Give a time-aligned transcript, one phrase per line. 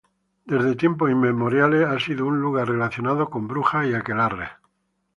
[0.45, 4.49] Desde tiempos inmemoriales ha sido un lugar relacionado con brujas y aquelarres.